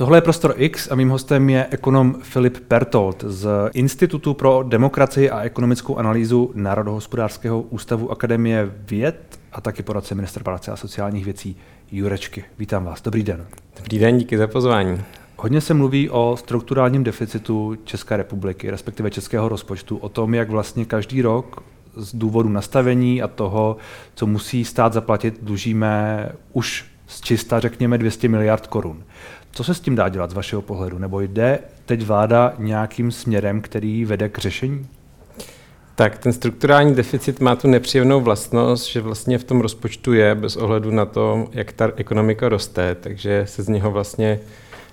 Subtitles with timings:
[0.00, 5.30] Tohle je Prostor X a mým hostem je ekonom Filip Pertold z Institutu pro demokracii
[5.30, 11.56] a ekonomickou analýzu Národohospodářského ústavu Akademie věd a taky poradce ministra práce a sociálních věcí
[11.92, 12.44] Jurečky.
[12.58, 13.02] Vítám vás.
[13.02, 13.46] Dobrý den.
[13.76, 15.02] Dobrý den, díky za pozvání.
[15.36, 20.84] Hodně se mluví o strukturálním deficitu České republiky, respektive českého rozpočtu, o tom, jak vlastně
[20.84, 21.62] každý rok
[21.96, 23.76] z důvodu nastavení a toho,
[24.14, 29.02] co musí stát zaplatit, dlužíme už z čista, řekněme, 200 miliard korun.
[29.52, 30.98] Co se s tím dá dělat z vašeho pohledu?
[30.98, 34.86] Nebo jde teď vláda nějakým směrem, který vede k řešení?
[35.94, 40.56] Tak ten strukturální deficit má tu nepříjemnou vlastnost, že vlastně v tom rozpočtu je bez
[40.56, 44.40] ohledu na to, jak ta ekonomika roste, takže se z něho vlastně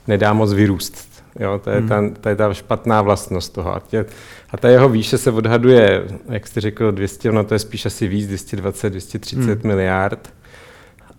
[0.08, 1.24] nedá moc vyrůst.
[1.40, 1.90] Jo, to, je hmm.
[1.90, 3.76] ta, to je ta špatná vlastnost toho.
[3.76, 4.06] A, tě,
[4.50, 8.08] a ta jeho výše se odhaduje, jak jste řekl, 200, no to je spíš asi
[8.08, 9.60] víc, 220, 230 hmm.
[9.64, 10.34] miliard.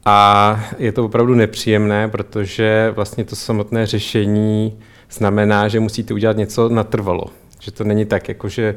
[0.09, 4.79] A je to opravdu nepříjemné, protože vlastně to samotné řešení
[5.11, 7.25] znamená, že musíte udělat něco natrvalo.
[7.61, 8.75] Že to není tak, jako že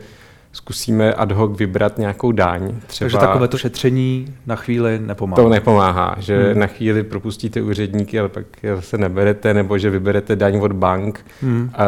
[0.51, 2.75] zkusíme ad hoc vybrat nějakou daň.
[2.87, 5.43] Třeba, Takže takové to šetření na chvíli nepomáhá.
[5.43, 6.59] To nepomáhá, že hmm.
[6.59, 8.45] na chvíli propustíte úředníky, ale pak
[8.79, 11.71] se neberete, nebo že vyberete daň od bank hmm.
[11.73, 11.83] a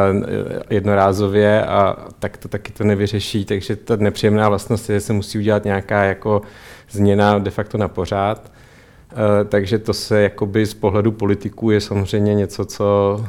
[0.69, 3.45] jednorázově a tak to taky to nevyřeší.
[3.45, 6.41] Takže ta nepříjemná vlastnost je, že se musí udělat nějaká jako
[6.91, 8.51] změna de facto na pořád.
[9.13, 13.19] Uh, takže to se jakoby z pohledu politiků je samozřejmě něco, co,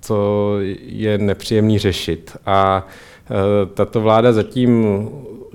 [0.00, 2.36] co je nepříjemný řešit.
[2.46, 2.86] A
[3.30, 3.36] uh,
[3.74, 5.08] tato vláda zatím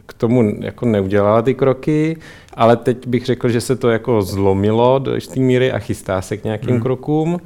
[0.06, 2.18] k tomu jako neudělala ty kroky,
[2.54, 6.38] ale teď bych řekl, že se to jako zlomilo do jisté míry a chystá se
[6.38, 6.82] k nějakým hmm.
[6.82, 7.38] krokům.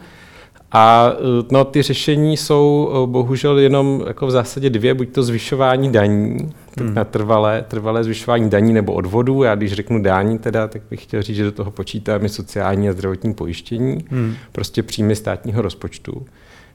[0.72, 1.14] A
[1.52, 6.38] no, ty řešení jsou bohužel jenom jako v zásadě dvě, buď to zvyšování daní,
[6.78, 6.94] hmm.
[6.94, 9.44] na trvalé, trvalé zvyšování daní nebo odvodů.
[9.44, 12.94] Já když řeknu daní teda, tak bych chtěl říct, že do toho počítáme sociální a
[12.94, 14.36] zdravotní pojištění, hmm.
[14.52, 16.26] prostě příjmy státního rozpočtu.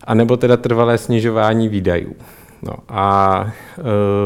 [0.04, 2.16] A nebo teda trvalé snižování výdajů.
[2.62, 3.44] No a
[3.78, 3.82] e,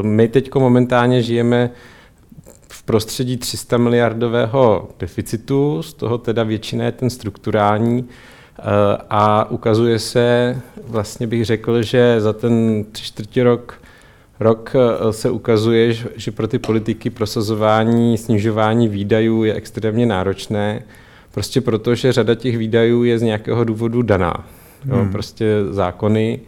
[0.06, 1.70] my teď momentálně žijeme
[2.68, 8.62] v prostředí 300 miliardového deficitu, z toho teda většina je ten strukturální, e,
[9.10, 13.83] a ukazuje se, vlastně bych řekl, že za ten tři čtvrtě rok
[14.40, 20.82] rok eh, se ukazuje, že pro ty politiky prosazování, snižování výdajů je extrémně náročné,
[21.34, 24.46] prostě proto, že řada těch výdajů je z nějakého důvodu daná.
[24.86, 25.12] Jo, hmm.
[25.12, 26.40] Prostě zákony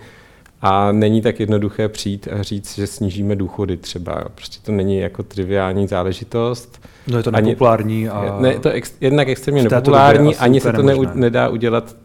[0.63, 4.25] a není tak jednoduché přijít a říct, že snížíme důchody třeba.
[4.35, 6.81] Prostě to není jako triviální záležitost.
[7.07, 8.09] No je to nepopulární.
[8.09, 8.37] A...
[8.41, 11.97] Ne, je to ex, jednak extrémně nepopulární, ani se to ne, nedá udělat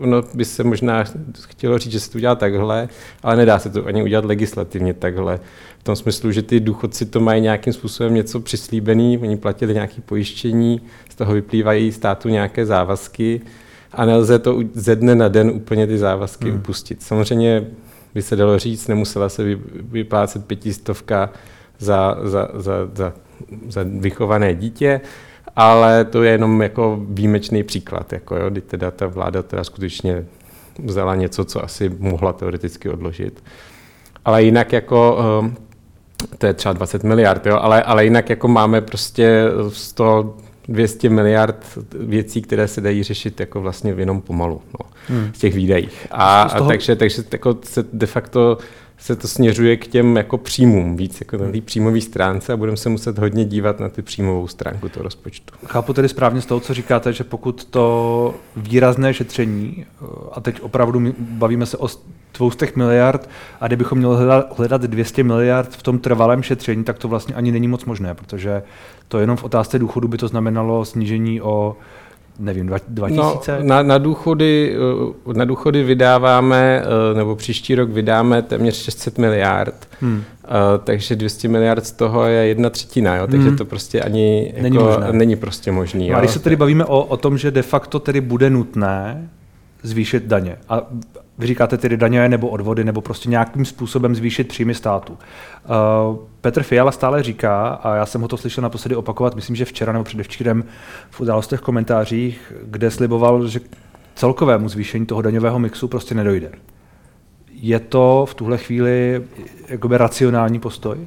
[0.00, 1.04] ono by se možná
[1.48, 2.88] chtělo říct, že se to udělá takhle,
[3.22, 5.40] ale nedá se to ani udělat legislativně takhle.
[5.78, 10.00] V tom smyslu, že ty důchodci to mají nějakým způsobem něco přislíbený, oni platili nějaké
[10.00, 13.40] pojištění, z toho vyplývají státu nějaké závazky
[13.92, 16.58] a nelze to ze dne na den úplně ty závazky hmm.
[16.58, 17.02] upustit.
[17.02, 17.66] Samozřejmě
[18.14, 19.42] by se dalo říct, nemusela se
[19.74, 21.30] vyplácet pětistovka
[21.78, 23.12] za, za, za, za,
[23.68, 25.00] za vychované dítě,
[25.56, 30.24] ale to je jenom jako výjimečný příklad, jako jo, kdy teda ta vláda teda skutečně
[30.84, 33.44] vzala něco, co asi mohla teoreticky odložit.
[34.24, 35.54] Ale jinak jako, ehm,
[36.38, 40.34] to je třeba 20 miliard, jo, ale, ale jinak jako máme prostě 100,
[40.68, 45.30] 200 miliard věcí, které se dají řešit jako vlastně jenom pomalu no, hmm.
[45.34, 46.06] z těch výdajích.
[46.10, 46.64] A, toho...
[46.64, 48.58] a takže, takže jako se de facto
[49.04, 52.76] se to směřuje k těm jako příjmům víc, jako na té příjmové stránce a budeme
[52.76, 55.54] se muset hodně dívat na ty příjmovou stránku toho rozpočtu.
[55.66, 59.86] Chápu tedy správně z toho, co říkáte, že pokud to výrazné šetření,
[60.32, 61.88] a teď opravdu bavíme se o
[62.34, 63.28] dvoustech miliard
[63.60, 67.52] a kdybychom měli hledat, hledat 200 miliard v tom trvalém šetření, tak to vlastně ani
[67.52, 68.62] není moc možné, protože
[69.08, 71.76] to jenom v otázce důchodu by to znamenalo snížení o
[72.38, 73.58] nevím, 2000?
[73.58, 74.76] No, na, na, důchody,
[75.30, 80.22] eh, na důchody vydáváme, eh, nebo příští rok vydáme téměř 600 miliard, hmm.
[80.44, 80.48] Eh,
[80.84, 83.26] takže 200 miliard z toho je jedna třetina, jo?
[83.26, 83.56] takže hmm.
[83.56, 85.12] to prostě ani není, jako, možné.
[85.12, 86.10] není prostě možný.
[86.10, 89.28] No, a když se tedy bavíme o, o tom, že de facto tedy bude nutné
[89.82, 90.56] zvýšit daně.
[90.68, 90.86] A
[91.38, 95.12] vy říkáte tedy daně nebo odvody, nebo prostě nějakým způsobem zvýšit příjmy státu.
[95.12, 99.64] Uh, Petr Fiala stále říká, a já jsem ho to slyšel naposledy opakovat, myslím, že
[99.64, 100.64] včera nebo předevčírem
[101.10, 103.60] v událostech komentářích, kde sliboval, že
[104.14, 106.50] celkovému zvýšení toho daňového mixu prostě nedojde.
[107.52, 109.22] Je to v tuhle chvíli
[109.68, 110.98] jakoby racionální postoj?
[110.98, 111.06] Uh,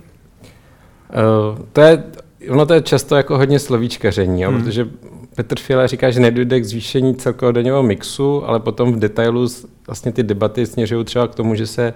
[1.74, 2.04] to je,
[2.50, 4.63] ono to je často jako hodně slovíčkaření, hmm.
[4.63, 4.88] protože
[5.38, 9.48] Petr Fiala říká, že nedojde k zvýšení celkového daňového mixu, ale potom v detailu
[9.88, 11.94] vlastně ty debaty směřují třeba k tomu, že se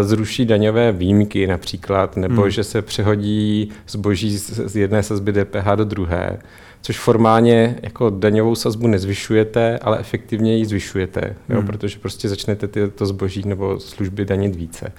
[0.00, 2.50] zruší daňové výjimky například, nebo hmm.
[2.50, 6.38] že se přehodí zboží z jedné sazby DPH do druhé,
[6.82, 11.66] což formálně jako daňovou sazbu nezvyšujete, ale efektivně ji zvyšujete, jo, hmm.
[11.66, 14.92] protože prostě začnete ty, to zboží nebo služby danit více.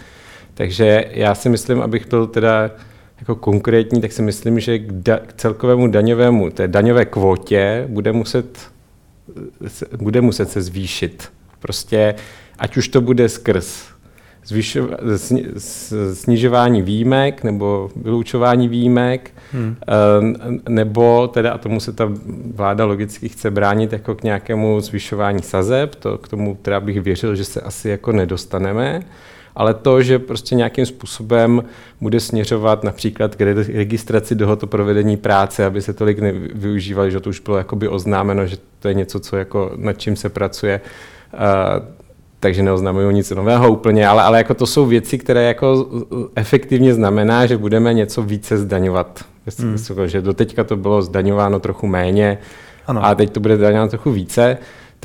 [0.53, 2.71] Takže já si myslím, abych byl teda
[3.19, 8.13] jako konkrétní, tak si myslím, že k, da, k celkovému daňovému, té daňové kvótě bude
[8.13, 8.71] muset,
[9.97, 11.31] bude muset se zvýšit.
[11.59, 12.15] Prostě,
[12.59, 13.97] ať už to bude skrz
[14.47, 14.89] zvyšo,
[16.13, 19.75] snižování výjimek nebo vyloučování výjimek, hmm.
[19.87, 22.11] Eh, nebo teda, a tomu se ta
[22.55, 27.35] vláda logicky chce bránit jako k nějakému zvyšování sazeb, to k tomu teda bych věřil,
[27.35, 29.01] že se asi jako nedostaneme,
[29.57, 31.63] ale to, že prostě nějakým způsobem
[32.01, 33.41] bude směřovat například k
[33.73, 38.45] registraci dohod o provedení práce, aby se tolik nevyužívali, že to už bylo jakoby oznámeno,
[38.47, 40.81] že to je něco, co jako nad čím se pracuje,
[41.33, 41.39] uh,
[42.39, 45.87] takže neoznamují nic nového úplně, ale, ale jako to jsou věci, které jako
[46.35, 49.25] efektivně znamená, že budeme něco více zdaňovat.
[49.59, 49.77] Hmm.
[50.05, 52.37] Že doteďka to bylo zdaňováno trochu méně
[52.87, 53.05] ano.
[53.05, 54.57] a teď to bude zdaňováno trochu více.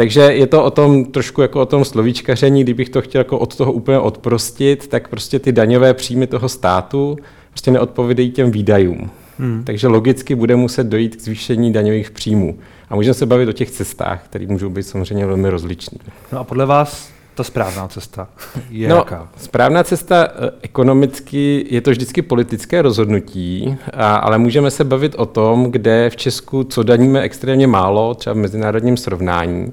[0.03, 3.57] Takže je to o tom trošku jako o tom slovíčkaření, kdybych to chtěl jako od
[3.57, 7.17] toho úplně odprostit, tak prostě ty daňové příjmy toho státu
[7.51, 9.11] prostě neodpovídají těm výdajům.
[9.39, 9.65] Hmm.
[9.65, 12.59] Takže logicky bude muset dojít k zvýšení daňových příjmů.
[12.91, 15.99] A můžeme se bavit o těch cestách, které můžou být samozřejmě velmi rozličné.
[16.33, 18.29] No a podle vás ta správná cesta
[18.71, 19.29] je no, jaká?
[19.37, 25.27] Správná cesta eh, ekonomicky je to vždycky politické rozhodnutí, a, ale můžeme se bavit o
[25.27, 29.73] tom, kde v Česku co daníme extrémně málo, třeba v mezinárodním srovnání,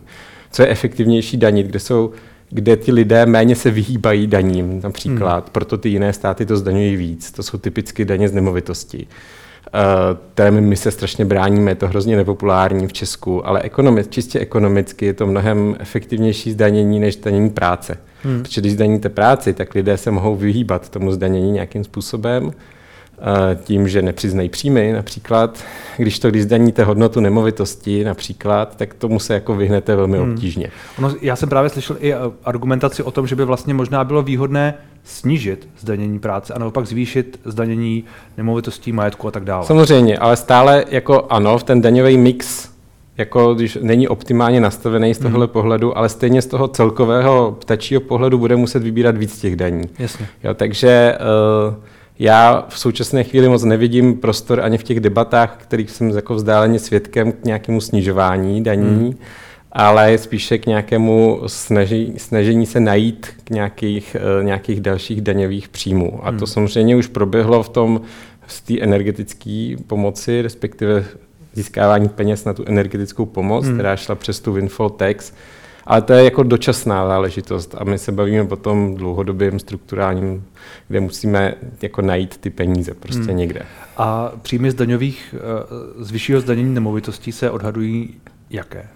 [0.52, 2.12] co je efektivnější danit, kde jsou
[2.50, 5.52] kde ty lidé méně se vyhýbají daním například, hmm.
[5.52, 7.32] proto ty jiné státy to zdaňují víc.
[7.32, 9.08] To jsou typicky daně z nemovitosti.
[9.74, 14.40] Eh, kterým my se strašně bráníme, je to hrozně nepopulární v Česku, ale ekonomic, čistě
[14.40, 17.98] ekonomicky je to mnohem efektivnější zdanění než zdanění práce.
[18.24, 18.44] Hmm.
[18.44, 22.79] Protože když zdaníte práci, tak lidé se mohou vyhýbat tomu zdanění nějakým způsobem, eh,
[23.64, 25.64] tím, že nepřiznají příjmy například.
[25.98, 30.32] Když to, když zdaníte hodnotu nemovitosti například, tak tomu se jako vyhnete velmi hmm.
[30.32, 30.72] obtížně.
[30.98, 34.24] Ono, já jsem právě slyšel i eh, argumentaci o tom, že by vlastně možná bylo
[34.24, 34.74] výhodné
[35.04, 38.04] snížit zdanění práce a naopak zvýšit zdanění
[38.38, 39.66] nemovitostí, majetku a tak dále.
[39.66, 42.70] Samozřejmě, ale stále jako ano, v ten daňový mix
[43.20, 45.54] jako když není optimálně nastavený z tohohle hmm.
[45.54, 49.84] pohledu, ale stejně z toho celkového ptačího pohledu bude muset vybírat víc těch daní.
[50.00, 50.28] Jasně.
[50.44, 51.18] Jo, takže
[51.70, 51.76] uh,
[52.20, 56.80] já v současné chvíli moc nevidím prostor ani v těch debatách, kterých jsem jako vzdáleně
[56.80, 58.84] svědkem k nějakému snižování daní.
[58.84, 59.14] Hmm
[59.72, 66.20] ale spíše k nějakému snažení, snažení se najít k nějakých, uh, nějakých dalších daňových příjmů.
[66.24, 66.48] A to hmm.
[66.48, 68.02] samozřejmě už proběhlo v tom
[68.48, 71.06] z té energetické pomoci, respektive
[71.54, 73.74] získávání peněz na tu energetickou pomoc, hmm.
[73.74, 75.34] která šla přes tu windfall tax.
[75.86, 80.44] Ale to je jako dočasná záležitost a my se bavíme o tom dlouhodobým strukturálním,
[80.88, 83.38] kde musíme jako najít ty peníze prostě hmm.
[83.38, 83.62] někde.
[83.98, 88.16] A příjmy z daňových, eh, z vyššího zdanění nemovitostí se odhadují
[88.50, 88.88] jaké?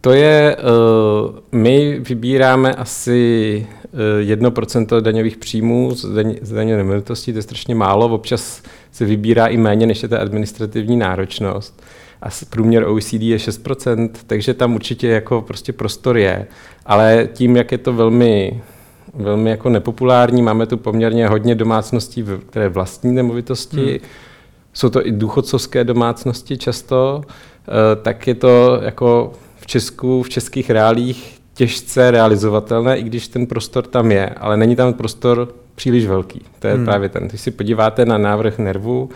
[0.00, 7.32] To je, uh, my vybíráme asi uh, 1% daňových příjmů z, daň, z daně nemovitostí,
[7.32, 8.62] to je strašně málo, občas
[8.92, 11.82] se vybírá i méně, než je ta administrativní náročnost.
[12.22, 16.46] A průměr OECD je 6%, takže tam určitě jako prostě prostor je.
[16.86, 18.62] Ale tím, jak je to velmi,
[19.14, 23.98] velmi jako nepopulární, máme tu poměrně hodně domácností, které vlastní nemovitosti, hmm.
[24.72, 29.32] jsou to i důchodcovské domácnosti často, uh, tak je to jako
[29.68, 34.92] Česku, v českých reálích těžce realizovatelné, i když ten prostor tam je, ale není tam
[34.92, 36.42] prostor příliš velký.
[36.58, 36.84] To je hmm.
[36.84, 37.28] právě ten.
[37.28, 39.10] Když si podíváte na návrh nervu,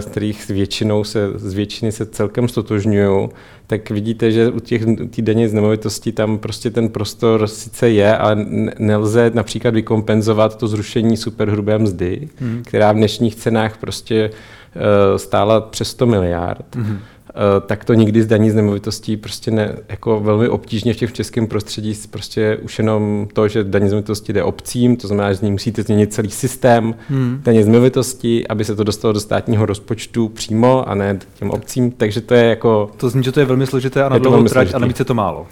[0.00, 3.28] z eh, kterých s většinou se, z většiny se celkem stotožňují,
[3.66, 8.16] tak vidíte, že u těch tý daně z nemovitosti tam prostě ten prostor sice je,
[8.16, 8.46] ale
[8.78, 12.62] nelze například vykompenzovat to zrušení superhrubé mzdy, hmm.
[12.66, 16.76] která v dnešních cenách prostě uh, stála přes 100 miliard.
[16.76, 16.98] Hmm.
[17.40, 21.46] Eh, tak to nikdy zdaní z nemovitostí prostě ne, jako velmi obtížně v těch českém
[21.46, 25.40] prostředí prostě už jenom to, že daní z nemovitosti jde obcím, to znamená, že z
[25.40, 27.40] ní musíte změnit celý systém hmm.
[27.44, 31.90] daně z nemovitosti, aby se to dostalo do státního rozpočtu přímo a ne těm obcím,
[31.90, 32.90] takže to je jako...
[32.96, 35.14] To zní, že to je velmi složité a na dlouhou trať a navíc je to
[35.14, 35.46] málo.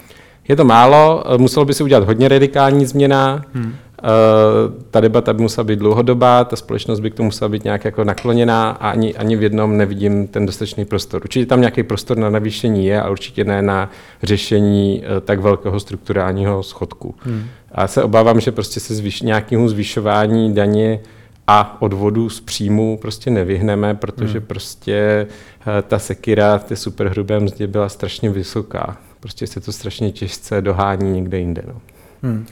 [0.49, 3.75] Je to málo, eh, muselo by se udělat hodně radikální změna, hmm.
[4.03, 7.85] Uh, ta debata by musela být dlouhodobá, ta společnost by k tomu musela být nějak
[7.85, 11.21] jako nakloněná a ani, ani v jednom nevidím ten dostatečný prostor.
[11.25, 13.91] Určitě tam nějaký prostor na navýšení je a určitě ne na
[14.23, 17.15] řešení uh, tak velkého strukturálního schodku.
[17.19, 17.45] Hmm.
[17.73, 21.01] A se obávám, že prostě se zvyš, nějakému zvyšování daně
[21.47, 24.47] a odvodu z příjmu prostě nevyhneme, protože hmm.
[24.47, 25.27] prostě
[25.67, 28.97] uh, ta sekira v té superhrubé mzdě byla strašně vysoká.
[29.21, 31.63] Prostě se to strašně těžce dohání někde jinde.
[31.67, 31.75] No.
[32.23, 32.47] Hmm.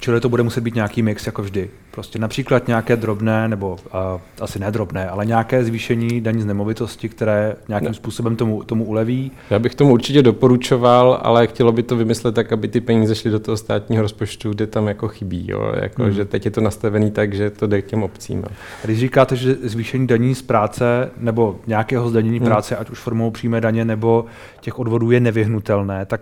[0.00, 1.70] Čili to bude muset být nějaký mix jako vždy.
[1.90, 7.08] Prostě například nějaké drobné, nebo uh, asi ne drobné, ale nějaké zvýšení daní z nemovitosti,
[7.08, 7.94] které nějakým ne.
[7.94, 9.32] způsobem tomu, tomu uleví.
[9.50, 13.30] Já bych tomu určitě doporučoval, ale chtělo by to vymyslet tak, aby ty peníze šly
[13.30, 15.44] do toho státního rozpočtu, kde tam jako chybí.
[15.48, 15.72] Jo?
[15.82, 16.12] Jako, hmm.
[16.12, 18.44] Že teď je to nastavený tak, že to jde k těm obcím.
[18.84, 22.46] Když říkáte, že zvýšení daní z práce nebo nějakého zdanění hmm.
[22.46, 24.24] práce, ať už formou přímé daně nebo
[24.60, 26.20] těch odvodů je nevyhnutelné, tak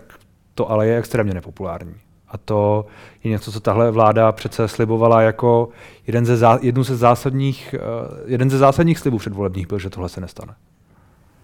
[0.55, 1.95] to ale je extrémně nepopulární.
[2.31, 2.85] A to
[3.23, 5.69] je něco, co tahle vláda přece slibovala jako
[6.07, 10.09] jeden ze, zá, jednu ze zásadních, uh, jeden ze zásadních slibů předvolebních byl, že tohle
[10.09, 10.53] se nestane.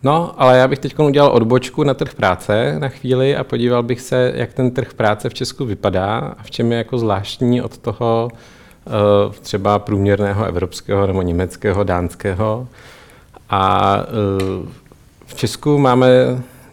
[0.03, 4.01] No, ale já bych teď udělal odbočku na trh práce na chvíli a podíval bych
[4.01, 7.77] se, jak ten trh práce v Česku vypadá a v čem je jako zvláštní od
[7.77, 8.29] toho
[8.85, 12.67] uh, třeba průměrného evropského nebo německého, dánského.
[13.49, 13.95] A
[14.59, 14.65] uh,
[15.25, 16.07] v Česku máme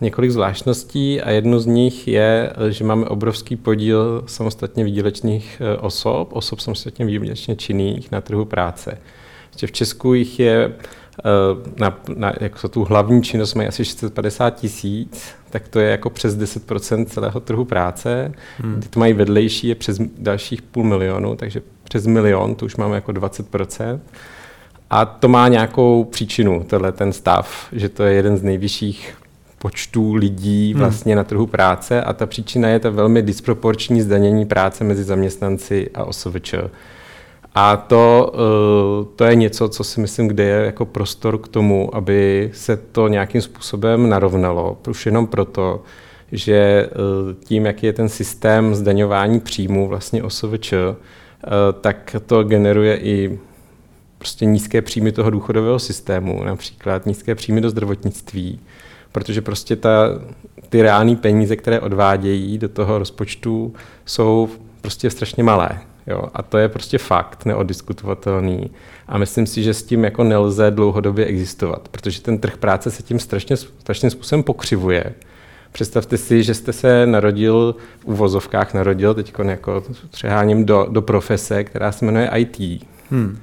[0.02, 6.28] několik zvláštností a jednu z nich je, že máme obrovský podíl samostatně výdělečných eh, osob,
[6.32, 8.98] osob samostatně výdělečně činných na trhu práce.
[9.66, 11.22] V Česku jich je eh,
[11.76, 16.38] na, na jako tu hlavní činnost mají asi 650 tisíc, tak to je jako přes
[16.38, 18.32] 10% celého trhu práce.
[18.58, 18.80] Hmm.
[18.80, 22.94] Ty to mají vedlejší, je přes dalších půl milionu, takže přes milion, to už máme
[22.94, 24.00] jako 20%.
[24.90, 29.14] A to má nějakou příčinu, tenhle ten stav, že to je jeden z nejvyšších
[29.62, 30.80] počtu lidí hmm.
[30.80, 31.16] vlastně hmm.
[31.16, 36.04] na trhu práce a ta příčina je ta velmi disproporční zdanění práce mezi zaměstnanci a
[36.04, 36.54] OSVČ.
[37.54, 41.96] A to, eh, to je něco, co si myslím, kde je jako prostor k tomu,
[41.96, 44.78] aby se to nějakým způsobem narovnalo.
[44.88, 45.82] Už jenom proto,
[46.32, 46.88] že eh,
[47.44, 50.96] tím, jaký je ten systém zdaňování příjmů vlastně OSVČ, eh,
[51.80, 53.38] tak to generuje i
[54.18, 58.60] prostě nízké příjmy toho důchodového systému, například nízké příjmy do zdravotnictví,
[59.12, 60.08] protože prostě ta,
[60.68, 64.48] ty reální peníze, které odvádějí do toho rozpočtu, jsou
[64.80, 65.68] prostě strašně malé.
[66.06, 66.22] Jo?
[66.34, 68.70] A to je prostě fakt neodiskutovatelný.
[69.08, 73.02] A myslím si, že s tím jako nelze dlouhodobě existovat, protože ten trh práce se
[73.02, 75.04] tím strašně, strašným způsobem pokřivuje.
[75.72, 81.64] Představte si, že jste se narodil v uvozovkách, narodil teď jako přeháním do, do profese,
[81.64, 82.84] která se jmenuje IT.
[83.10, 83.38] Hmm.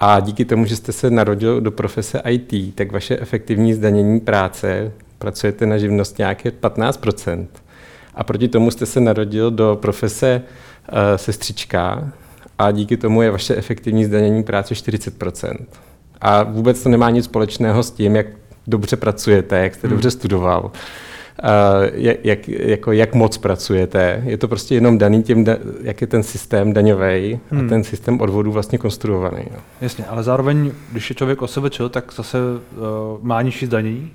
[0.00, 4.92] A díky tomu, že jste se narodil do profese IT, tak vaše efektivní zdanění práce,
[5.18, 7.46] pracujete na živnost nějaké 15%.
[8.14, 10.42] A proti tomu jste se narodil do profese
[10.92, 12.12] uh, sestřička
[12.58, 15.56] a díky tomu je vaše efektivní zdanění práce 40%.
[16.20, 18.26] A vůbec to nemá nic společného s tím, jak
[18.66, 19.96] dobře pracujete, jak jste hmm.
[19.96, 20.70] dobře studoval
[21.92, 24.22] jak, jak, jako jak moc pracujete.
[24.26, 25.46] Je to prostě jenom daný tím,
[25.82, 27.66] jak je ten systém daňový hmm.
[27.66, 29.44] a ten systém odvodů vlastně konstruovaný.
[29.50, 29.58] No.
[29.80, 32.82] Jasně, ale zároveň, když je člověk OSVČ, tak zase uh,
[33.22, 34.10] má nižší zdanění,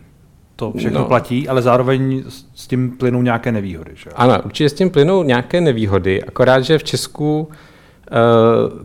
[0.55, 1.05] to všechno no.
[1.05, 2.23] platí, ale zároveň
[2.55, 3.91] s tím plynou nějaké nevýhody.
[3.95, 4.09] Že?
[4.15, 7.55] Ano, určitě s tím plynou nějaké nevýhody, akorát, že v Česku uh,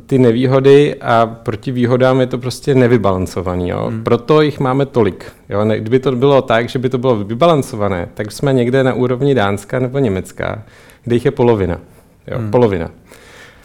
[0.06, 3.68] ty nevýhody a proti výhodám je to prostě nevybalancovaný.
[3.68, 3.86] Jo?
[3.88, 4.04] Hmm.
[4.04, 5.32] Proto jich máme tolik.
[5.48, 5.64] Jo?
[5.64, 9.34] Ne, kdyby to bylo tak, že by to bylo vybalancované, tak jsme někde na úrovni
[9.34, 10.62] Dánska nebo Německa,
[11.04, 11.78] kde jich je polovina.
[12.26, 12.38] Jo?
[12.38, 12.50] Hmm.
[12.50, 12.90] Polovina.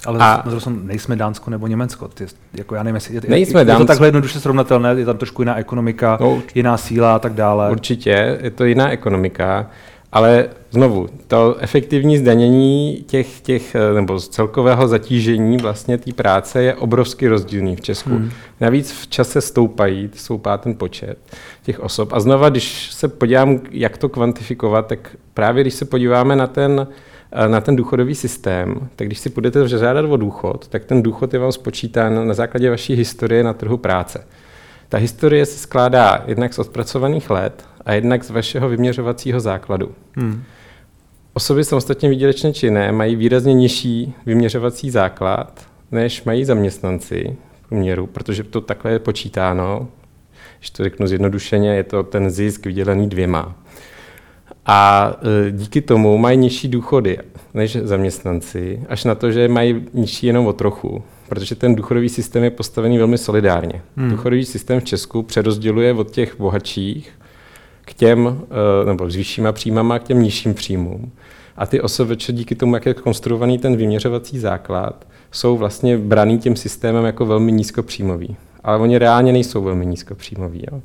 [0.06, 2.08] Ale a, zase nejsme Dánsko nebo Německo.
[2.08, 5.18] Ty, jako já nevím, jestli, je, nejsme je, je to takhle jednoduše srovnatelné, je tam
[5.18, 7.72] trošku jiná ekonomika, no, jiná síla a tak dále.
[7.72, 9.70] Určitě, je to jiná ekonomika.
[10.12, 16.64] Ale znovu, to efektivní zdanění těch, těch eh, nebo z celkového zatížení vlastně té práce
[16.64, 18.10] je obrovsky rozdílný v Česku.
[18.10, 18.32] Hmm.
[18.62, 21.18] Navíc v čase stoupají, stoupá ten počet
[21.64, 22.14] těch osob.
[22.14, 26.88] A znova, když se podívám, jak to kvantifikovat, tak právě když se podíváme na ten,
[27.32, 31.34] eh, na ten důchodový systém, tak když si budete žádat o důchod, tak ten důchod
[31.34, 34.26] je vám spočítán na základě vaší historie na trhu práce.
[34.90, 39.92] Ta historie se skládá jednak z odpracovaných let a jednak z vašeho vyměřovacího základu.
[40.16, 40.44] Hmm.
[41.34, 48.44] Osoby samostatně výdělečně činné mají výrazně nižší vyměřovací základ, než mají zaměstnanci v průměru, protože
[48.44, 49.88] to takhle je počítáno.
[50.60, 53.56] Když to řeknu zjednodušeně, je to ten zisk vydělený dvěma.
[54.66, 55.12] A
[55.48, 57.18] e, díky tomu mají nižší důchody
[57.54, 62.44] než zaměstnanci, až na to, že mají nižší jenom o trochu, protože ten důchodový systém
[62.44, 63.82] je postavený velmi solidárně.
[63.98, 64.10] Hmm.
[64.10, 67.12] Důchodový systém v Česku přerozděluje od těch bohatších
[67.82, 71.12] k těm, eh, nebo s vyššíma příjmama k těm nižším příjmům.
[71.58, 76.56] A ty OSVČ díky tomu, jak je konstruovaný ten vyměřovací základ, jsou vlastně braný tím
[76.56, 78.36] systémem jako velmi nízkopříjmový.
[78.64, 80.64] Ale oni reálně nejsou velmi nízkopříjmoví.
[80.72, 80.82] Jo.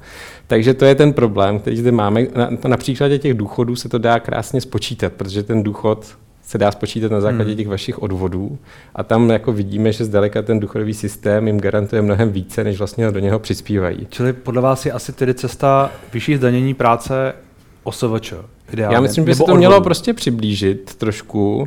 [0.46, 2.26] Takže to je ten problém, který zde máme.
[2.36, 6.06] Na, na příkladě těch důchodů se to dá krásně spočítat, protože ten důchod
[6.46, 7.56] se dá spočítat na základě hmm.
[7.56, 8.58] těch vašich odvodů
[8.94, 13.10] a tam jako vidíme, že zdaleka ten důchodový systém jim garantuje mnohem více, než vlastně
[13.10, 14.06] do něho přispívají.
[14.10, 17.34] Čili podle vás je asi tedy cesta vyšší zdanění práce
[17.82, 18.34] OSVČ?
[18.72, 18.96] Ideálně.
[18.96, 19.58] Já myslím, že by se to odvodů.
[19.58, 21.56] mělo prostě přiblížit trošku.
[21.58, 21.66] Uh,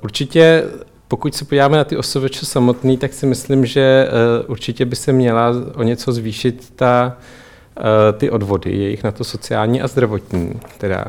[0.00, 0.64] určitě
[1.08, 4.08] pokud se podíváme na ty OSVČ samotný, tak si myslím, že
[4.44, 7.16] uh, určitě by se měla o něco zvýšit ta,
[7.76, 7.84] uh,
[8.18, 10.60] ty odvody, jejich na to sociální a zdravotní.
[10.78, 11.04] Teda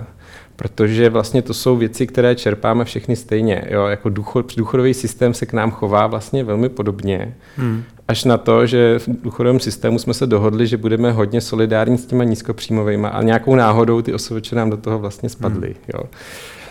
[0.56, 3.66] protože vlastně to jsou věci, které čerpáme všechny stejně.
[3.70, 3.86] Jo?
[3.86, 7.36] Jako důchod, důchodový systém se k nám chová vlastně velmi podobně.
[7.58, 7.84] Hmm.
[8.08, 12.06] Až na to, že v důchodovém systému jsme se dohodli, že budeme hodně solidární s
[12.06, 15.68] těma nízkopříjmovými a nějakou náhodou ty osobeče nám do toho vlastně spadly.
[15.68, 15.76] Hmm.
[15.94, 16.04] Jo?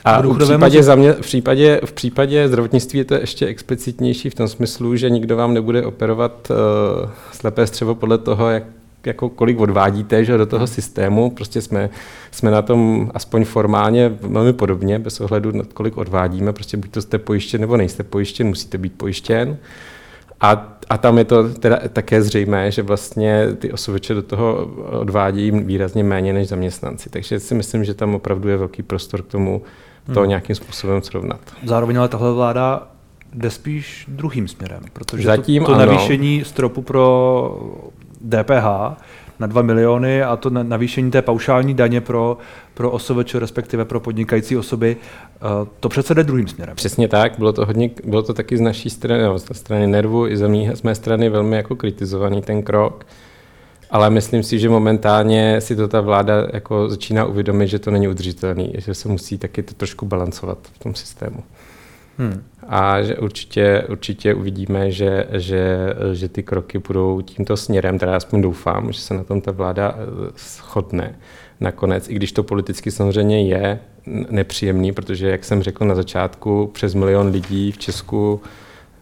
[0.04, 4.34] A v případě, za mě, v, případě, v případě zdravotnictví je to ještě explicitnější v
[4.34, 8.62] tom smyslu, že nikdo vám nebude operovat uh, slepé střevo podle toho, jak
[9.06, 11.30] jako kolik odvádíte že, do toho systému.
[11.30, 11.90] Prostě jsme,
[12.30, 16.52] jsme na tom aspoň formálně velmi podobně, bez ohledu na kolik odvádíme.
[16.52, 19.56] Prostě buď to jste pojištěn nebo nejste pojištěn, musíte být pojištěn.
[20.40, 25.50] A, a tam je to teda také zřejmé, že vlastně ty osobeče do toho odvádí
[25.50, 27.10] výrazně méně než zaměstnanci.
[27.10, 29.62] Takže si myslím, že tam opravdu je velký prostor k tomu
[30.14, 30.28] to hmm.
[30.28, 31.40] nějakým způsobem srovnat.
[31.64, 32.88] Zároveň ale tahle vláda
[33.34, 37.82] jde spíš druhým směrem, protože Zatím to, to navýšení stropu pro
[38.28, 38.66] DPH
[39.38, 42.38] na 2 miliony a to navýšení té paušální daně pro,
[42.74, 45.38] pro OSVČ, respektive pro podnikající osoby, eh,
[45.80, 46.76] to přece jde druhým směrem.
[46.76, 50.26] Přesně tak, bylo to, hodně, bylo to taky z naší strany, no, z strany Nervu
[50.26, 53.06] i z mé, z mé strany velmi jako kritizovaný ten krok.
[53.90, 58.08] Ale myslím si, že momentálně si to ta vláda jako začíná uvědomit, že to není
[58.08, 61.42] udržitelný, že se musí taky to trošku balancovat v tom systému.
[62.18, 62.42] Hmm.
[62.68, 65.76] A že určitě, určitě uvidíme, že, že,
[66.12, 69.94] že ty kroky budou tímto směrem, teda aspoň doufám, že se na tom ta vláda
[69.96, 71.14] eh, shodne
[71.60, 73.78] nakonec, i když to politicky samozřejmě je
[74.30, 78.40] nepříjemný, protože, jak jsem řekl na začátku, přes milion lidí v Česku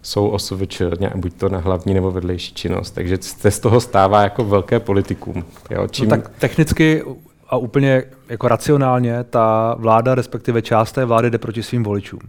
[0.03, 0.83] jsou OSVČ,
[1.15, 2.91] buď to na hlavní nebo vedlejší činnost.
[2.91, 5.45] Takže se z toho stává jako velké politikum.
[5.71, 5.89] Jo?
[5.89, 6.09] Čím...
[6.09, 7.03] No tak technicky
[7.49, 12.21] a úplně jako racionálně ta vláda, respektive část té vlády jde proti svým voličům.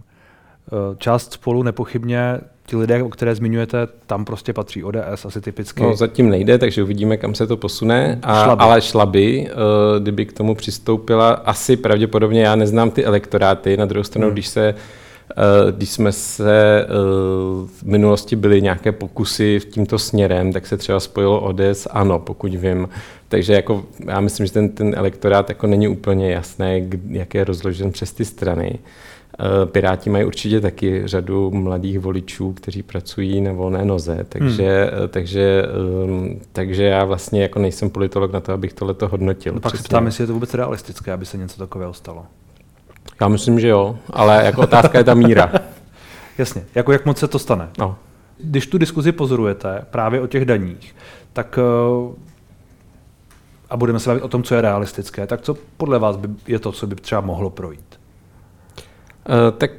[0.68, 5.82] Eh, část spolu nepochybně, ti lidé, o které zmiňujete, tam prostě patří ODS asi typicky.
[5.82, 8.62] No zatím nejde, takže uvidíme, kam se to posune, a, šlaby.
[8.62, 14.04] ale šlaby, eh, kdyby k tomu přistoupila, asi pravděpodobně, já neznám ty elektoráty, na druhou
[14.04, 14.32] stranu, hmm.
[14.32, 16.86] když se eh, když jsme se
[17.66, 22.54] v minulosti byli nějaké pokusy v tímto směrem, tak se třeba spojilo ODS, ano, pokud
[22.54, 22.88] vím.
[23.28, 27.92] Takže jako, já myslím, že ten, ten elektorát jako není úplně jasné, jak je rozložen
[27.92, 28.78] přes ty strany.
[29.40, 35.08] Eh, Piráti mají určitě taky řadu mladých voličů, kteří pracují na volné noze, takže, hmm.
[35.08, 35.62] takže,
[36.04, 39.54] ehm, takže já vlastně jako nejsem politolog na to, abych tohleto hodnotil.
[39.54, 42.26] No pak se ptám, jestli je to vůbec realistické, aby se něco takového stalo.
[43.20, 45.52] Já myslím, že jo, ale jako otázka je ta míra.
[46.38, 47.68] Jasně, jako jak moc se to stane.
[47.78, 47.96] No.
[48.38, 50.96] Když tu diskuzi pozorujete právě o těch daních,
[51.32, 52.14] tak eh,
[53.70, 56.58] a budeme se bavit o tom, co je realistické, tak co podle vás by je
[56.58, 57.91] to, co by třeba mohlo projít?
[59.28, 59.70] Uh, tak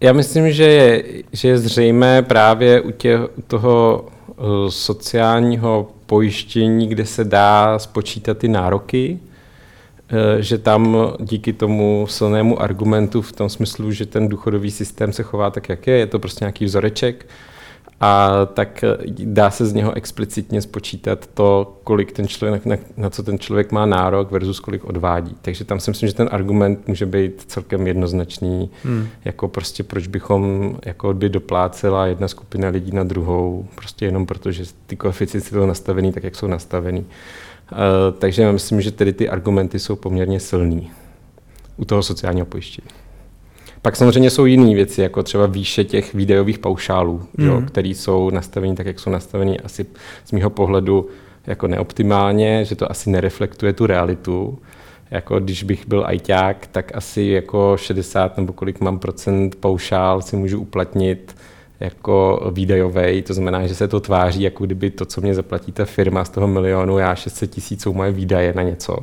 [0.00, 6.86] já myslím, že je, že je zřejmé právě u, tě, u toho uh, sociálního pojištění,
[6.86, 9.18] kde se dá spočítat ty nároky,
[10.12, 15.22] uh, že tam díky tomu silnému argumentu v tom smyslu, že ten důchodový systém se
[15.22, 17.26] chová tak, jak je, je to prostě nějaký vzoreček,
[18.00, 23.10] a tak eh, dá se z něho explicitně spočítat to, kolik ten člověk, na, na
[23.10, 25.36] co ten člověk má nárok versus kolik odvádí.
[25.42, 29.08] Takže tam si myslím, že ten argument může být celkem jednoznačný, hmm.
[29.24, 34.52] jako prostě proč bychom jako by doplácela jedna skupina lidí na druhou, prostě jenom proto,
[34.52, 37.00] že ty koeficienty jsou nastavený tak, jak jsou nastavený.
[37.00, 37.78] Uh,
[38.18, 40.90] takže myslím, že tedy ty argumenty jsou poměrně silný
[41.76, 42.88] u toho sociálního pojištění.
[43.82, 47.46] Pak samozřejmě jsou jiné věci, jako třeba výše těch výdajových paušálů, mm.
[47.46, 49.86] jo, které jsou nastaveny tak, jak jsou nastaveny asi
[50.24, 51.08] z mého pohledu
[51.46, 54.58] jako neoptimálně, že to asi nereflektuje tu realitu.
[55.10, 60.36] Jako když bych byl ajťák, tak asi jako 60 nebo kolik mám procent paušál si
[60.36, 61.36] můžu uplatnit
[61.80, 65.84] jako výdajový, to znamená, že se to tváří, jako kdyby to, co mě zaplatí ta
[65.84, 68.96] firma z toho milionu, já 600 tisíc jsou moje výdaje na něco.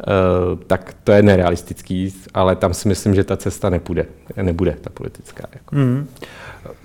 [0.00, 4.06] Eh, tak to je nerealistický, ale tam si myslím, že ta cesta nepůjde,
[4.42, 5.44] nebude ta politická.
[5.52, 5.76] Jako.
[5.76, 6.08] Mm.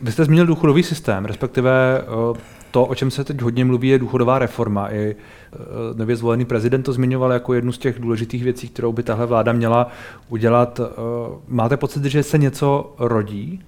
[0.01, 2.39] Vy jste zmínil důchodový systém, respektive eh,
[2.71, 4.93] to, o čem se teď hodně mluví, je důchodová reforma.
[4.93, 5.15] I
[5.53, 5.57] eh,
[5.93, 9.51] nově zvolený prezident to zmiňoval jako jednu z těch důležitých věcí, kterou by tahle vláda
[9.53, 9.87] měla
[10.29, 10.79] udělat.
[11.47, 13.63] Máte pocit, že se něco rodí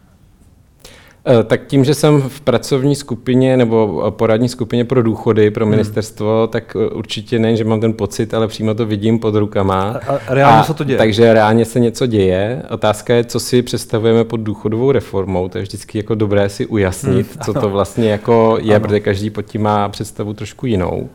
[1.43, 5.71] tak tím, že jsem v pracovní skupině nebo poradní skupině pro důchody pro hmm.
[5.71, 6.47] ministerstvo, hmm.
[6.47, 9.99] tak eh, určitě ne, že mám ten pocit, ale přímo to vidím pod rukama.
[10.07, 10.97] A, a reálně a, se to děje.
[10.97, 12.63] Takže reálně se něco děje.
[12.69, 15.49] Otázka je, co si představujeme pod důchodovou reformou.
[15.49, 18.83] To je vždycky jako dobré si ujasnit, hmm, co to vlastně jako je, ano.
[18.83, 21.09] protože každý pod tím má představu trošku jinou.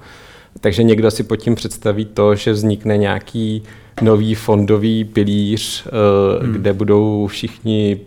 [0.60, 3.62] Takže někdo si pod tím představí to, že vznikne nějaký
[4.02, 6.52] nový fondový pilíř, eh, hmm.
[6.52, 8.00] kde budou všichni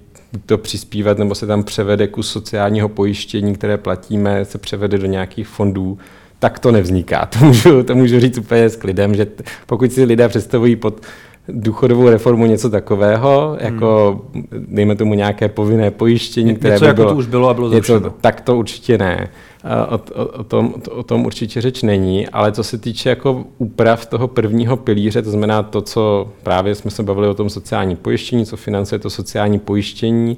[0.45, 5.47] to přispívat, nebo se tam převede kus sociálního pojištění, které platíme, se převede do nějakých
[5.47, 5.97] fondů,
[6.39, 7.25] tak to nevzniká.
[7.39, 9.27] To můžu, to můžu říct úplně s klidem, že
[9.65, 11.01] pokud si lidé představují pod
[11.47, 14.45] důchodovou reformu něco takového, jako hmm.
[14.67, 17.53] dejme tomu nějaké povinné pojištění, Ně, které něco by jako bylo, to už bylo a
[17.53, 19.29] bylo něco, Tak to určitě ne.
[19.65, 19.99] O,
[20.39, 24.27] o, tom, to, o tom určitě řeč není, ale co se týče jako úprav toho
[24.27, 28.57] prvního pilíře, to znamená to, co právě jsme se bavili o tom sociální pojištění, co
[28.57, 30.37] financuje to sociální pojištění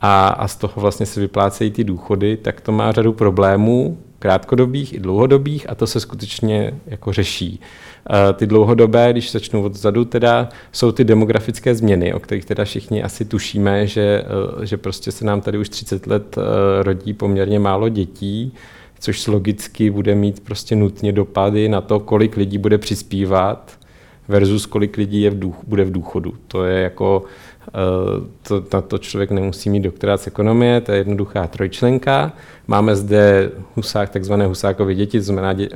[0.00, 4.94] a, a z toho vlastně se vyplácejí ty důchody, tak to má řadu problémů, krátkodobých
[4.94, 7.60] i dlouhodobých a to se skutečně jako řeší.
[8.10, 13.02] Eh, ty dlouhodobé, když začnu odzadu, teda jsou ty demografické změny, o kterých teda všichni
[13.02, 14.24] asi tušíme, že,
[14.62, 16.42] eh, že prostě se nám tady už 30 let eh,
[16.82, 18.52] rodí poměrně málo dětí,
[18.98, 23.78] což logicky bude mít prostě nutně dopady na to, kolik lidí bude přispívat
[24.28, 26.34] versus kolik lidí je v duch, bude v důchodu.
[26.48, 27.22] To je jako
[28.42, 32.32] to, na to člověk nemusí mít doktorát z ekonomie, to je jednoduchá trojčlenka.
[32.66, 35.68] Máme zde husák, takzvané husákové děti, to znamená dě,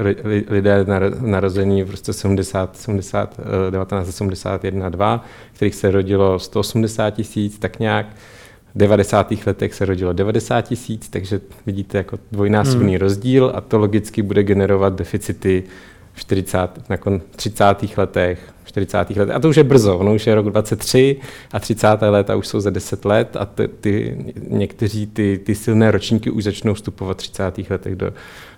[0.49, 0.87] lidé
[1.21, 8.07] narození v roce 70, 70, 1971 2, kterých se rodilo 180 tisíc, tak nějak.
[8.75, 9.33] V 90.
[9.47, 13.01] letech se rodilo 90 tisíc, takže vidíte jako dvojnásobný hmm.
[13.01, 15.65] rozdíl a to logicky bude generovat deficity
[16.13, 16.97] v 40, na
[17.37, 17.65] 30.
[17.97, 19.11] letech, 40.
[19.17, 19.35] letech.
[19.37, 21.17] A to už je brzo, ono už je rok 23
[21.53, 21.87] a 30.
[22.01, 26.45] léta už jsou za 10 let a ty, ty, někteří ty, ty silné ročníky už
[26.45, 27.71] začnou vstupovat v 30.
[27.71, 28.13] letech do,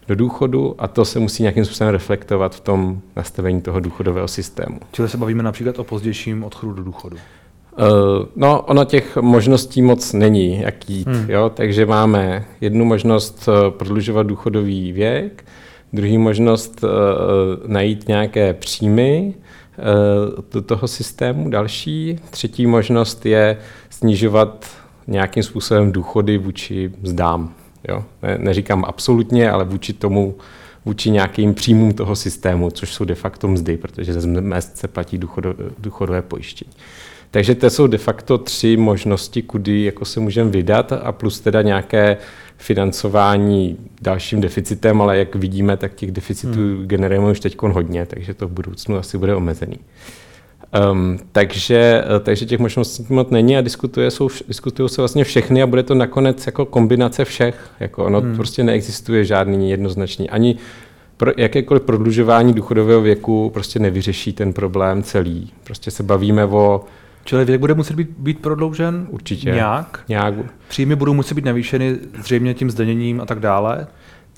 [0.09, 4.81] do důchodu a to se musí nějakým způsobem reflektovat v tom nastavení toho důchodového systému.
[4.93, 7.17] Čili se bavíme například o pozdějším odchodu do důchodu.
[7.17, 11.31] Uh, no, ono těch možností moc není, jak jít, hmm.
[11.31, 11.51] jo?
[11.55, 15.45] takže máme jednu možnost eh, prodlužovat důchodový věk,
[15.93, 16.91] Druhý možnost uh,
[17.67, 19.35] najít nějaké příjmy
[20.67, 22.19] toho systému, další.
[22.31, 23.59] Třetí možnost je
[23.91, 24.67] snižovat
[25.07, 27.55] nějakým způsobem důchody vůči mzdám.
[27.89, 28.05] Jo?
[28.23, 30.35] Ne, neříkám absolutně, ale vůči tomu,
[30.85, 35.19] vůči nějakým příjmům toho systému, což jsou de facto mzdy, protože ze mest se platí
[35.19, 36.73] důchodové, důchodové pojištění.
[37.31, 41.63] Takže to jsou de facto tři možnosti, kudy jako se můžeme vydat a plus teda
[41.63, 42.17] nějaké
[42.57, 46.87] financování dalším deficitem, ale jak vidíme, tak těch deficitů hmm.
[46.87, 49.79] generujeme už teď hodně, takže to v budoucnu asi bude omezený.
[50.93, 55.67] Um, takže, takže těch možností moc není a diskutuje, jsou, diskutují se vlastně všechny a
[55.67, 57.71] bude to nakonec jako kombinace všech.
[57.81, 58.37] Jako ono hmm.
[58.37, 60.31] prostě neexistuje žádný jednoznačný.
[60.31, 60.57] Ani
[61.17, 65.53] pro jakékoliv prodlužování důchodového věku prostě nevyřeší ten problém celý.
[65.65, 66.85] Prostě se bavíme o
[67.25, 69.07] Čili věk bude muset být, být prodloužen?
[69.11, 69.51] Určitě.
[69.51, 70.05] Nějak?
[70.09, 70.35] Nějak.
[70.69, 73.87] Příjmy budou muset být navýšeny zřejmě tím zdaněním a tak dále?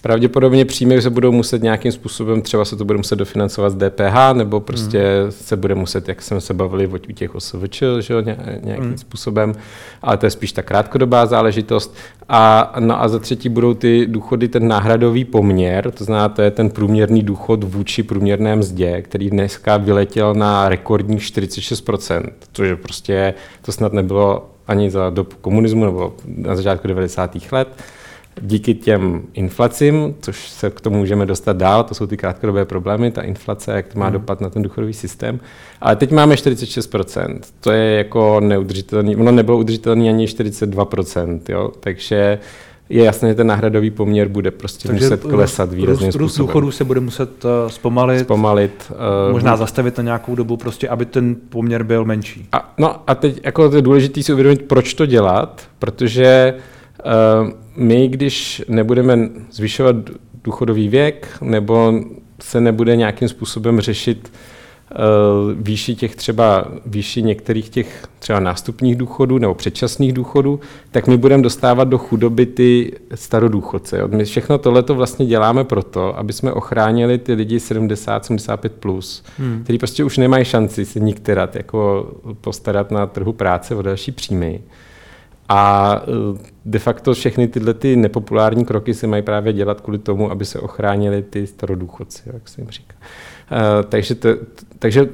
[0.04, 4.32] Pravděpodobně příjmy se budou muset nějakým způsobem, třeba se to bude muset dofinancovat z DPH,
[4.32, 5.32] nebo prostě hmm.
[5.32, 8.14] se bude muset, jak jsme se bavili o těch OSVČ, že,
[8.62, 8.98] nějakým hmm.
[8.98, 9.54] způsobem,
[10.02, 11.94] ale to je spíš ta krátkodobá záležitost.
[12.28, 16.50] A, no a za třetí budou ty důchody ten náhradový poměr, to znamená, to je
[16.50, 23.34] ten průměrný důchod vůči průměrné mzdě, který dneska vyletěl na rekordních 46%, což je prostě,
[23.62, 27.36] to snad nebylo ani za dobu komunismu nebo na začátku 90.
[27.52, 27.68] let
[28.40, 33.10] díky těm inflacím, což se k tomu můžeme dostat dál, to jsou ty krátkodobé problémy,
[33.10, 34.12] ta inflace, jak to má hmm.
[34.12, 35.40] dopad na ten důchodový systém.
[35.80, 41.70] Ale teď máme 46%, to je jako neudržitelný, ono nebylo udržitelný ani 42%, jo?
[41.80, 42.38] takže
[42.88, 46.46] je jasné, že ten náhradový poměr bude prostě Takže muset klesat výrazným růst, způsobem.
[46.46, 48.92] důchodů se bude muset uh, zpomalit, zpomalit
[49.26, 52.48] uh, možná zastavit na nějakou dobu, prostě, aby ten poměr byl menší.
[52.52, 56.54] A, no a teď jako to je důležité si uvědomit, proč to dělat, protože
[57.44, 59.96] uh, my, když nebudeme zvyšovat
[60.44, 61.92] důchodový věk, nebo
[62.40, 64.32] se nebude nějakým způsobem řešit
[64.90, 70.60] uh, výši těch třeba výši některých těch třeba nástupních důchodů nebo předčasných důchodů,
[70.90, 73.98] tak my budeme dostávat do chudoby ty starodůchodce.
[73.98, 74.08] Jo.
[74.08, 79.60] My všechno tohle to vlastně děláme proto, aby jsme ochránili ty lidi 70-75+, plus, hmm.
[79.64, 82.10] kteří prostě už nemají šanci se nikterat, jako
[82.40, 84.60] postarat na trhu práce o další příjmy.
[85.48, 90.30] A eh, de facto všechny tyhle ty nepopulární kroky se mají právě dělat kvůli tomu,
[90.30, 92.94] aby se ochránili ty starodůchodci, jak se jim říká.
[93.52, 94.28] Eh, takže, to,
[94.78, 95.08] takže,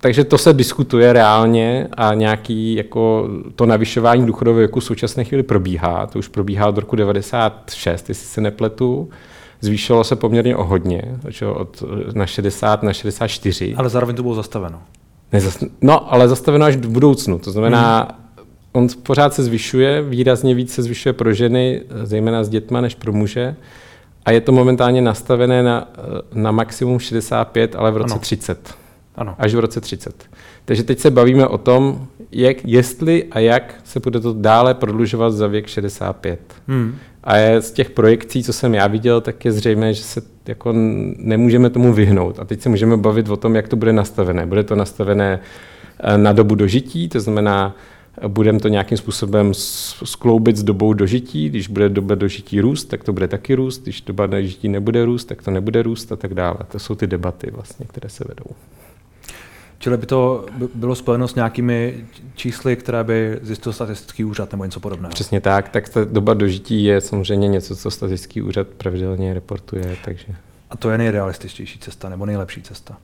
[0.00, 5.42] takže to se diskutuje reálně a nějaký jako to navyšování důchodového věku v současné chvíli
[5.42, 6.06] probíhá.
[6.06, 9.10] To už probíhá od roku 96, jestli se nepletu.
[9.60, 11.02] Zvýšilo se poměrně o hodně,
[11.54, 11.82] od
[12.14, 13.74] na 60 na 64.
[13.76, 14.82] Ale zároveň to bylo zastaveno.
[15.80, 17.38] No, ale zastaveno až v budoucnu.
[17.38, 18.21] To znamená, hmm
[18.72, 23.12] on pořád se zvyšuje, výrazně víc se zvyšuje pro ženy, zejména s dětma, než pro
[23.12, 23.56] muže.
[24.24, 25.92] A je to momentálně nastavené na,
[26.34, 28.20] na maximum 65, ale v roce ano.
[28.20, 28.74] 30.
[29.16, 29.34] Ano.
[29.38, 30.24] Až v roce 30.
[30.64, 35.30] Takže teď se bavíme o tom, jak, jestli a jak se bude to dále prodlužovat
[35.30, 36.40] za věk 65.
[36.68, 36.94] Hmm.
[37.24, 40.72] A je z těch projekcí, co jsem já viděl, tak je zřejmé, že se jako
[41.16, 42.38] nemůžeme tomu vyhnout.
[42.38, 44.46] A teď se můžeme bavit o tom, jak to bude nastavené.
[44.46, 45.40] Bude to nastavené
[46.00, 47.76] eh, na dobu dožití, to znamená,
[48.28, 49.54] budeme to nějakým způsobem
[50.04, 51.48] skloubit s dobou dožití.
[51.48, 53.82] Když bude doba dožití růst, tak to bude taky růst.
[53.82, 56.56] Když doba dožití nebude růst, tak to nebude růst a tak dále.
[56.68, 58.44] To jsou ty debaty, vlastně, které se vedou.
[59.78, 64.80] Čili by to bylo spojeno s nějakými čísly, které by zjistil statistický úřad nebo něco
[64.80, 65.10] podobného.
[65.10, 69.96] Přesně tak, tak ta doba dožití je samozřejmě něco, co statistický úřad pravidelně reportuje.
[70.04, 70.26] Takže...
[70.70, 72.96] A to je nejrealističtější cesta nebo nejlepší cesta?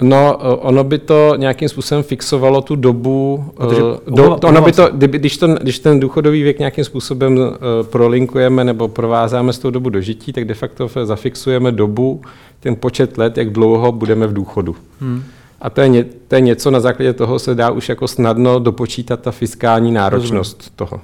[0.00, 3.44] No, ono by to nějakým způsobem fixovalo tu dobu.
[3.54, 7.38] Protože, uh, do, to, ono by to, když, to, když ten důchodový věk nějakým způsobem
[7.38, 7.46] uh,
[7.82, 12.22] prolinkujeme nebo provázáme s tou dobu dožití, tak de facto zafixujeme dobu,
[12.60, 14.76] ten počet let, jak dlouho budeme v důchodu.
[15.00, 15.22] Hmm.
[15.60, 18.58] A to je, ně, to je něco, na základě toho se dá už jako snadno
[18.58, 20.72] dopočítat ta fiskální náročnost Rozumím.
[20.76, 21.00] toho.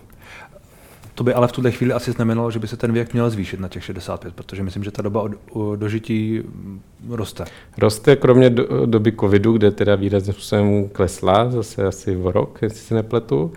[1.17, 3.61] To by ale v tuhle chvíli asi znamenalo, že by se ten věk měl zvýšit
[3.61, 5.33] na těch 65, protože myslím, že ta doba od,
[5.77, 6.43] dožití
[7.09, 7.45] roste.
[7.79, 12.79] Roste kromě do, doby covidu, kde teda výrazně způsobem klesla, zase asi v rok, jestli
[12.79, 13.43] se nepletu.
[13.43, 13.53] Uh,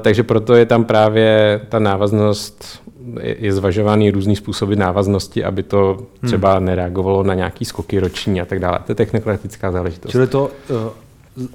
[0.00, 2.82] takže proto je tam právě ta návaznost
[3.22, 6.28] je zvažovaný různý způsoby návaznosti, aby to hmm.
[6.28, 6.64] třeba hmm.
[6.64, 8.78] nereagovalo na nějaký skoky roční a tak dále.
[8.86, 10.12] To je technokratická záležitost.
[10.12, 10.90] Čili to eh,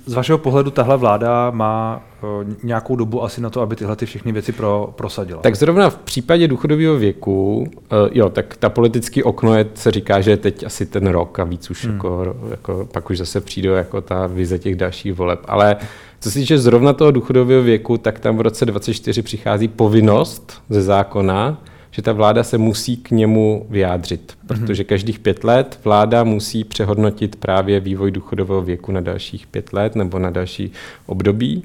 [0.06, 4.06] z vašeho pohledu tahle vláda má eh, nějakou dobu asi na to, aby tyhle ty
[4.06, 5.42] všechny věci pro, prosadila?
[5.42, 10.22] Tak zrovna v případě důchodového věku, eh, jo, tak ta politický okno je, se říká,
[10.22, 11.94] že je teď asi ten rok a víc už hmm.
[11.94, 15.40] jako, jako, pak už zase přijde jako ta vize těch dalších voleb.
[15.48, 15.76] Ale
[16.20, 20.82] co se týče zrovna toho důchodového věku, tak tam v roce 2024 přichází povinnost ze
[20.82, 21.58] zákona,
[21.98, 27.36] že ta vláda se musí k němu vyjádřit, protože každých pět let vláda musí přehodnotit
[27.36, 30.72] právě vývoj důchodového věku na dalších pět let nebo na další
[31.06, 31.64] období.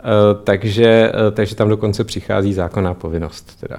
[0.00, 0.04] Eh,
[0.44, 3.60] takže, eh, takže tam dokonce přichází zákonná povinnost.
[3.60, 3.76] Teda.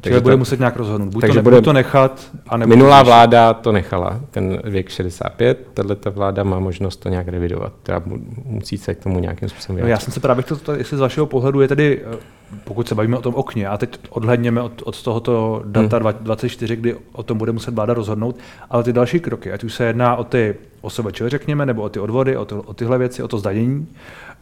[0.00, 1.12] Takže bude muset nějak rozhodnout.
[1.12, 4.88] Buď takže to, ne, bude, to nechat, a nebo Minulá vláda to nechala, ten věk
[4.88, 7.72] 65, tahle ta vláda má možnost to nějak revidovat.
[7.82, 8.02] Teda
[8.44, 11.26] musí se k tomu nějakým způsobem no, Já jsem se právě chtěl, jestli z vašeho
[11.26, 12.16] pohledu je tedy, eh,
[12.64, 16.12] pokud se bavíme o tom okně, a teď odhledněme od, od tohoto data hmm.
[16.20, 18.36] 24, kdy o tom bude muset vláda rozhodnout,
[18.70, 22.00] ale ty další kroky, ať už se jedná o ty osobeče, řekněme, nebo o ty
[22.00, 23.88] odvody, o, to, o tyhle věci, o to zdanění,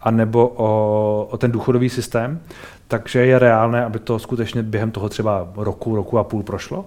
[0.01, 2.41] anebo o, o ten důchodový systém,
[2.89, 6.85] takže je reálné, aby to skutečně během toho třeba roku, roku a půl prošlo?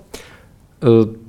[0.84, 1.23] Uh,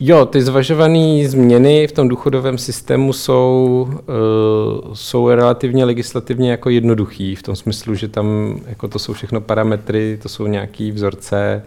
[0.00, 7.34] jo, ty zvažované změny v tom důchodovém systému jsou, uh, jsou relativně legislativně jako jednoduchý,
[7.34, 11.62] v tom smyslu, že tam jako to jsou všechno parametry, to jsou nějaké vzorce,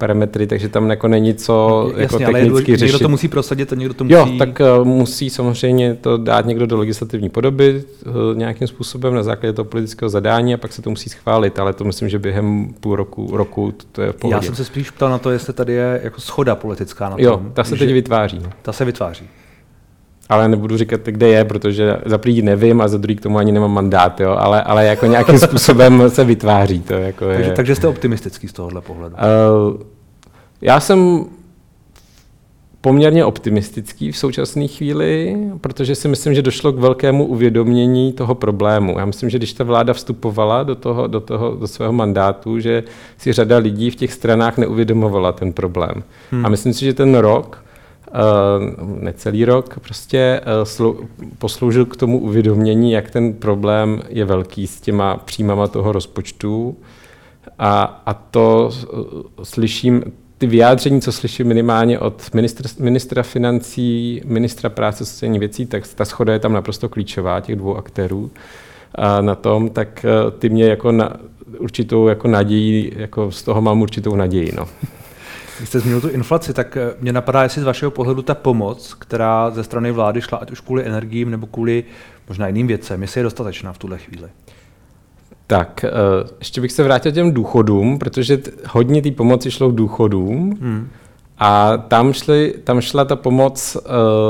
[0.00, 2.92] parametry, takže tam jako není co Jasně, jako technicky ale řešit.
[2.92, 4.14] Někdo to musí prosadit a někdo to musí...
[4.14, 9.22] Jo, tak uh, musí samozřejmě to dát někdo do legislativní podoby uh, nějakým způsobem na
[9.22, 12.74] základě toho politického zadání a pak se to musí schválit, ale to myslím, že během
[12.80, 14.34] půl roku, roku to, to je v pohodě.
[14.34, 17.24] Já jsem se spíš ptal na to, jestli tady je jako schoda politická na tom.
[17.24, 18.40] Jo, ta se teď vytváří.
[18.62, 19.28] Ta se vytváří
[20.30, 23.52] ale nebudu říkat, kde je, protože za první nevím a za druhý k tomu ani
[23.52, 26.80] nemám mandát, jo, ale, ale jako nějakým způsobem se vytváří.
[26.80, 27.56] To jako takže, je...
[27.56, 29.16] takže jste optimistický z tohohle pohledu?
[29.16, 29.82] Uh,
[30.60, 31.24] já jsem
[32.80, 38.98] poměrně optimistický v současné chvíli, protože si myslím, že došlo k velkému uvědomění toho problému.
[38.98, 42.82] Já myslím, že když ta vláda vstupovala do, toho, do, toho, do svého mandátu, že
[43.18, 46.02] si řada lidí v těch stranách neuvědomovala ten problém.
[46.30, 46.46] Hmm.
[46.46, 47.64] A myslím si, že ten rok
[49.00, 50.40] necelý rok, prostě
[50.80, 50.96] uh,
[51.38, 56.76] posloužil k tomu uvědomění, jak ten problém je velký s těma příjmama toho rozpočtu.
[57.58, 58.70] A, a to
[59.42, 60.02] slyším,
[60.38, 65.88] ty vyjádření, co slyším minimálně od ministra, ministra financí, ministra práce a sociálních věcí, tak
[65.94, 68.30] ta schoda je tam naprosto klíčová, těch dvou aktérů
[68.94, 70.06] a na tom, tak
[70.38, 71.16] ty mě jako na,
[71.58, 74.52] určitou jako naději, jako z toho mám určitou naději.
[74.56, 74.68] No.
[75.60, 78.94] Když jste zmínil tu inflaci, tak eh, mě napadá, jestli z vašeho pohledu ta pomoc,
[78.94, 81.84] která ze strany vlády šla, ať už kvůli energiím nebo kvůli
[82.28, 84.28] možná jiným věcem, jestli je dostatečná v tuhle chvíli.
[85.46, 85.90] Tak, eh,
[86.38, 90.58] ještě bych se vrátil těm důchodům, protože hodně té pomoci šlo k důchodům.
[90.60, 90.88] Hmm.
[91.38, 93.82] A tam, šli, tam šla ta pomoc uh,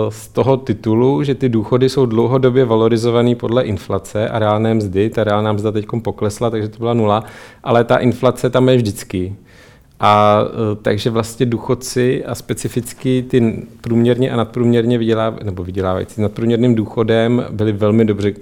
[0.09, 5.11] z toho titulu, že ty důchody jsou dlouhodobě valorizované podle inflace a reálné mzdy.
[5.11, 7.25] Ta reálná mzda teď poklesla, takže to byla nula,
[7.64, 9.37] ale ta inflace tam je vždycky.
[10.01, 16.75] A e, takže vlastně důchodci a specificky ty průměrně a nadprůměrně vydělávají, nebo vydělávající nadprůměrným
[16.75, 18.33] důchodem byli velmi dobře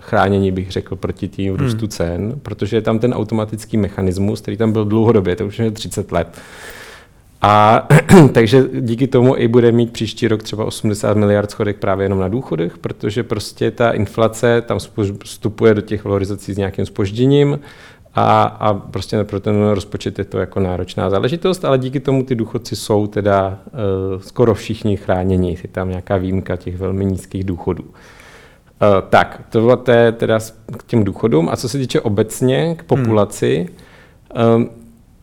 [0.00, 1.88] chráněni, bych řekl, proti tím růstu hmm.
[1.88, 6.12] cen, protože je tam ten automatický mechanismus, který tam byl dlouhodobě, to už je 30
[6.12, 6.38] let.
[7.42, 7.88] A
[8.32, 12.28] takže díky tomu i bude mít příští rok třeba 80 miliard schodek právě jenom na
[12.28, 14.78] důchodech, protože prostě ta inflace tam
[15.24, 17.58] vstupuje do těch valorizací s nějakým spožděním
[18.14, 22.34] a, a prostě pro ten rozpočet je to jako náročná záležitost, ale díky tomu ty
[22.34, 25.58] důchodci jsou teda uh, skoro všichni chráněni.
[25.62, 27.82] Je tam nějaká výjimka těch velmi nízkých důchodů.
[27.82, 27.90] Uh,
[29.10, 30.38] tak, to té, teda
[30.76, 31.48] k těm důchodům.
[31.48, 33.68] A co se týče obecně k populaci,
[34.34, 34.54] hmm.
[34.54, 34.70] um,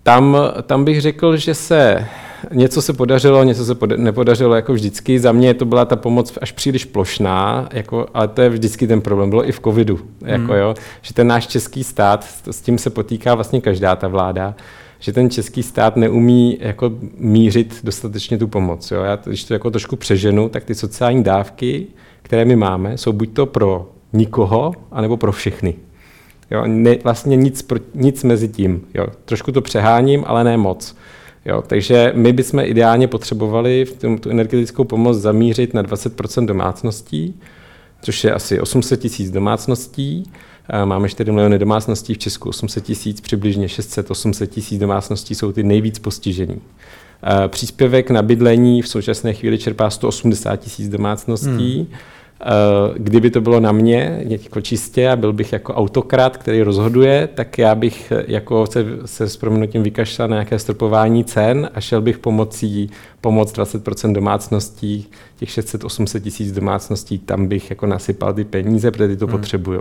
[0.04, 2.08] tam, tam bych řekl, že se
[2.54, 5.20] něco se podařilo, něco se poda- nepodařilo jako vždycky.
[5.20, 9.02] Za mě to byla ta pomoc až příliš plošná, jako, ale to je vždycky ten
[9.02, 9.30] problém.
[9.30, 10.62] Bylo i v covidu, jako, hmm.
[10.62, 14.56] jo, že ten náš český stát, s tím se potýká vlastně každá ta vláda,
[15.00, 18.92] že ten český stát neumí jako mířit dostatečně tu pomoc.
[18.92, 19.02] Jo.
[19.02, 21.88] Já, když to jako trošku přeženu, tak ty sociální dávky,
[22.22, 25.76] které my máme, jsou buď to pro nikoho, anebo pro všechny.
[26.52, 28.82] Jo, ne, vlastně nic, pro, nic mezi tím.
[28.94, 29.08] Jo.
[29.26, 30.96] Trošku to přeháním, ale ne moc.
[31.46, 37.40] Jo, takže my bychom ideálně potřebovali v tom, tu energetickou pomoc zamířit na 20 domácností,
[38.02, 40.32] což je asi 800 tisíc domácností.
[40.86, 46.00] Máme 4 miliony domácností v Česku, 800 tisíc, přibližně 600-800 tisíc domácností jsou ty nejvíc
[46.00, 46.62] postižený.
[47.48, 51.76] Příspěvek na bydlení v současné chvíli čerpá 180 tisíc domácností.
[51.76, 52.00] Hmm.
[52.42, 57.30] Eh, kdyby to bylo na mě, jako čistě, a byl bych jako autokrat, který rozhoduje,
[57.34, 61.82] tak já bych eh, jako se, se s proměnutím vykašlal na nějaké stropování cen a
[61.82, 62.90] šel bych pomocí
[63.22, 69.18] pomoc 20% domácností, těch 600-800 tisíc domácností, tam bych jako nasypal ty peníze, protože ty
[69.18, 69.38] to hmm.
[69.38, 69.80] potřebují.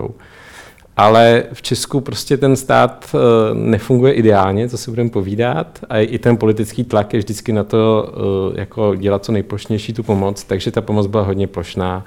[0.97, 3.17] Ale v Česku prostě ten stát eh,
[3.53, 8.13] nefunguje ideálně, co si budeme povídat, a i ten politický tlak je vždycky na to
[8.55, 12.05] jako dělat co nejplošnější tu pomoc, takže ta pomoc byla hodně plošná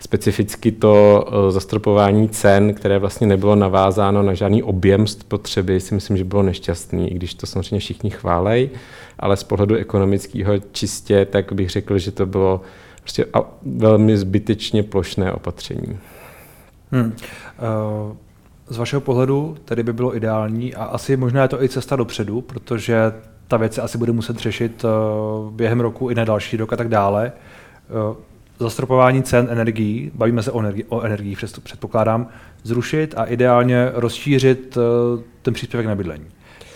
[0.00, 6.16] specificky to eh, zastropování cen, které vlastně nebylo navázáno na žádný objem spotřeby, si myslím,
[6.16, 8.70] že bylo nešťastný, i když to samozřejmě všichni chválej,
[9.18, 12.60] ale z pohledu ekonomického čistě, tak bych řekl, že to bylo
[13.00, 13.26] prostě
[13.62, 15.98] velmi zbytečně plošné opatření.
[16.92, 17.04] Hmm.
[17.06, 18.16] Uh...
[18.68, 22.40] Z vašeho pohledu tedy by bylo ideální a asi možná je to i cesta dopředu,
[22.40, 23.12] protože
[23.48, 24.88] ta věc se asi bude muset řešit eh,
[25.50, 27.32] během roku i na další rok a tak dále
[28.60, 32.28] zastropování cen energií, bavíme se o, energii, o energii předpokládám,
[32.62, 34.82] zrušit a ideálně rozšířit uh,
[35.42, 36.24] ten příspěvek na bydlení.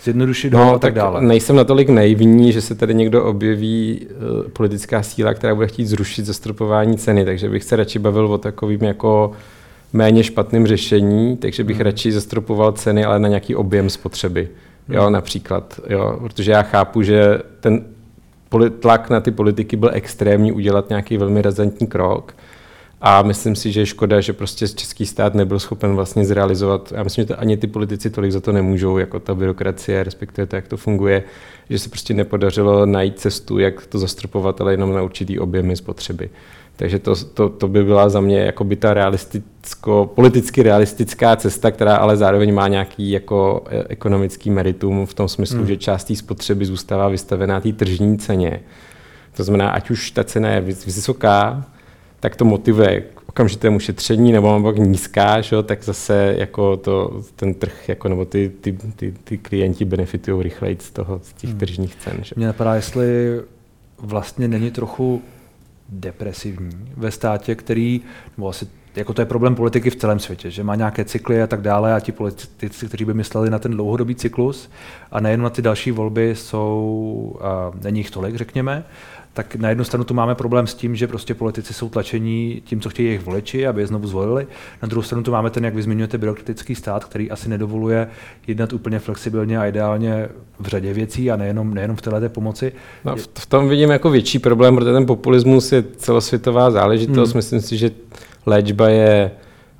[0.02, 1.22] Zjednodušit no, a tak, tak dále.
[1.22, 6.26] Nejsem natolik naivní, že se tady někdo objeví uh, politická síla, která bude chtít zrušit
[6.26, 9.32] zastropování ceny, takže bych se radši bavil o takovým jako
[9.92, 11.84] méně špatným řešení, takže bych hmm.
[11.84, 14.48] radši zastropoval ceny, ale na nějaký objem spotřeby.
[14.88, 15.12] Jo, hmm.
[15.12, 17.84] například, jo, protože já chápu, že ten
[18.70, 22.36] tlak na ty politiky byl extrémní udělat nějaký velmi razantní krok.
[23.06, 26.92] A myslím si, že je škoda, že prostě český stát nebyl schopen vlastně zrealizovat.
[26.96, 30.46] Já myslím, že to ani ty politici tolik za to nemůžou, jako ta byrokracie, respektive
[30.46, 31.22] to, jak to funguje,
[31.70, 36.30] že se prostě nepodařilo najít cestu, jak to zastropovat, ale jenom na určitý objemy spotřeby.
[36.76, 41.70] Takže to, to, to by byla za mě jako by ta realisticko, politicky realistická cesta,
[41.70, 45.66] která ale zároveň má nějaký jako e, ekonomický meritum v tom smyslu, hmm.
[45.66, 48.60] že část té spotřeby zůstává vystavená té tržní ceně.
[49.36, 51.64] To znamená, ať už ta cena je vysoká,
[52.24, 57.54] tak to motivuje k okamžitému šetření, nebo naopak nízká, že, tak zase jako to, ten
[57.54, 61.58] trh, jako, nebo ty, ty, ty, ty klienti benefitují rychleji z toho, z těch hmm.
[61.58, 62.18] tržních cen.
[62.22, 62.34] Že?
[62.36, 63.40] Mě napadá, jestli
[63.98, 65.22] vlastně není trochu
[65.88, 68.00] depresivní ve státě, který,
[68.36, 71.46] nebo asi jako to je problém politiky v celém světě, že má nějaké cykly a
[71.46, 74.70] tak dále a ti politici, kteří by mysleli na ten dlouhodobý cyklus
[75.12, 78.84] a nejen na ty další volby jsou, a není jich tolik, řekněme,
[79.34, 82.80] tak na jednu stranu tu máme problém s tím, že prostě politici jsou tlačení tím,
[82.80, 84.46] co chtějí jejich voliči, aby je znovu zvolili.
[84.82, 88.08] Na druhou stranu tu máme ten, jak vy zmiňujete, byrokratický stát, který asi nedovoluje
[88.46, 90.28] jednat úplně flexibilně a ideálně
[90.60, 92.72] v řadě věcí a nejenom, nejenom v této pomoci.
[93.04, 97.30] No, v tom vidím jako větší problém, protože ten populismus je celosvětová záležitost.
[97.30, 97.38] Hmm.
[97.38, 97.90] Myslím si, že
[98.46, 99.30] léčba je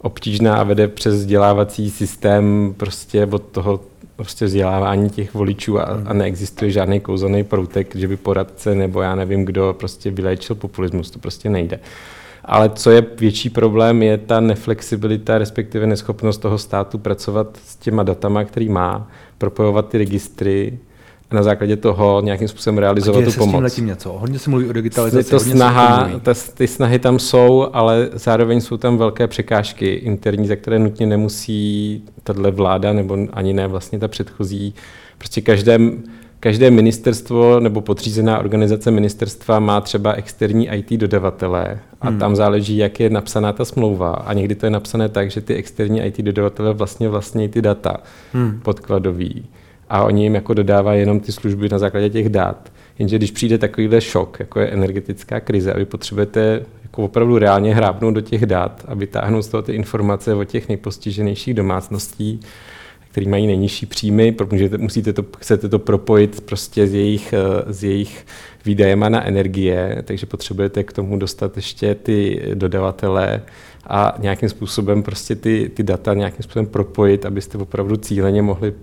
[0.05, 3.81] obtížná a vede přes vzdělávací systém prostě od toho
[4.17, 6.19] prostě vzdělávání těch voličů a, a hmm.
[6.19, 11.19] neexistuje žádný kouzelný proutek, že by poradce nebo já nevím kdo prostě vyléčil populismus, to
[11.19, 11.81] prostě nejde.
[12.45, 18.03] Ale co je větší problém, je ta neflexibilita, respektive neschopnost toho státu pracovat s těma
[18.03, 20.79] datama, který má, propojovat ty registry,
[21.35, 23.73] na základě toho nějakým způsobem realizovat tu se pomoc.
[23.73, 24.12] S tím něco?
[24.12, 25.31] Hodně se mluví o digitalizaci.
[25.31, 30.56] To snaha, ta, ty snahy tam jsou, ale zároveň jsou tam velké překážky interní, za
[30.56, 34.75] které nutně nemusí tahle vláda, nebo ani ne vlastně ta předchozí.
[35.19, 35.79] Prostě každé,
[36.40, 42.19] každé ministerstvo nebo podřízená organizace ministerstva má třeba externí IT dodavatele a hmm.
[42.19, 44.13] tam záleží, jak je napsaná ta smlouva.
[44.13, 47.96] A někdy to je napsané tak, že ty externí IT dodavatele vlastně vlastně ty data
[48.33, 48.61] hmm.
[48.63, 49.44] podkladový
[49.88, 52.72] a oni jim jako dodávají jenom ty služby na základě těch dat.
[52.98, 57.74] Jenže když přijde takovýhle šok, jako je energetická krize a vy potřebujete jako opravdu reálně
[57.74, 62.40] hrábnout do těch dat a vytáhnout z toho ty informace o těch nejpostiženějších domácností,
[63.10, 67.85] který mají nejnižší příjmy, protože musíte to, chcete to propojit prostě s jejich, eh, s
[67.85, 68.26] jejich
[68.64, 73.42] výdajema na energie, takže potřebujete k tomu dostat ještě ty dodavatele
[73.87, 78.74] a nějakým způsobem prostě ty, ty data nějakým způsobem propojit, abyste opravdu cíleně mohli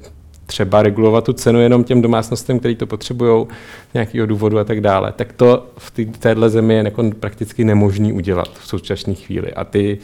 [0.51, 3.47] třeba regulovat tu cenu jenom těm domácnostem, který to potřebují
[3.91, 8.13] z nějakého důvodu a tak dále, tak to v téhle zemi je jako prakticky nemožný
[8.13, 9.53] udělat v současné chvíli.
[9.53, 9.97] A ty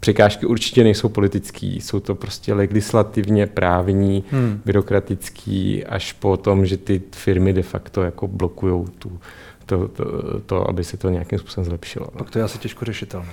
[0.00, 4.60] překážky určitě nejsou politický, jsou to prostě legislativně právní, hmm.
[4.64, 9.18] byrokratický, až po tom, že ty firmy de facto jako blokují tu,
[9.66, 10.04] to, to,
[10.46, 12.06] to, aby se to nějakým způsobem zlepšilo.
[12.18, 13.28] Pak to je asi těžko řešitelné.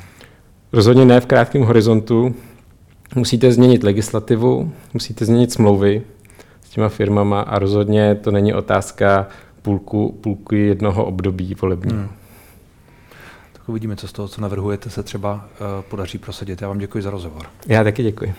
[0.73, 2.35] Rozhodně ne v krátkém horizontu.
[3.15, 6.01] Musíte změnit legislativu, musíte změnit smlouvy
[6.69, 9.27] s těma firmama a rozhodně to není otázka
[9.61, 11.97] půlku, půlky jednoho období volebního.
[11.97, 12.09] Hmm.
[13.53, 15.41] Tak uvidíme, co z toho, co navrhujete, se třeba uh,
[15.81, 16.61] podaří prosadit.
[16.61, 17.45] Já vám děkuji za rozhovor.
[17.67, 18.33] Já taky děkuji.